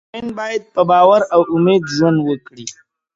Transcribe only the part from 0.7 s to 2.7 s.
په باور او امید ژوند وکړي.